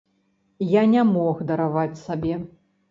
[0.79, 2.45] Я не мог дараваць сабе.